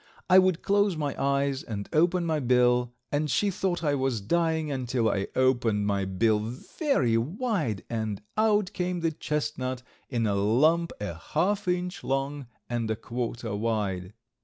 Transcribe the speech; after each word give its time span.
I 0.31 0.39
would 0.39 0.63
close 0.63 0.97
my 0.97 1.13
eyes 1.23 1.61
and 1.61 1.87
open 1.93 2.25
my 2.25 2.39
bill, 2.39 2.95
and 3.11 3.29
she 3.29 3.51
thought 3.51 3.83
I 3.83 3.93
was 3.93 4.19
dying 4.19 4.71
until 4.71 5.07
I 5.07 5.27
opened 5.35 5.85
my 5.85 6.05
bill 6.05 6.39
very 6.39 7.17
wide 7.19 7.83
and 7.87 8.19
out 8.35 8.73
came 8.73 9.01
the 9.01 9.11
chestnut 9.11 9.83
in 10.09 10.25
a 10.25 10.33
lump 10.33 10.91
a 10.99 11.13
half 11.13 11.67
inch 11.67 12.03
long 12.03 12.47
and 12.67 12.89
a 12.89 12.95
quarter 12.95 13.55
wide. 13.55 14.13